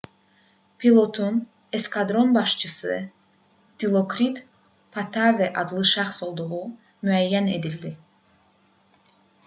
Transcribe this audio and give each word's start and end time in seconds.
pilotun 0.77 1.41
eskadron 1.73 2.35
başçısı 2.37 2.95
dilokrit 3.81 4.41
pattavee 4.95 5.53
adlı 5.63 5.83
şəxs 5.93 6.19
olduğu 6.29 6.63
müəyyən 7.11 7.51
edildi 7.59 7.93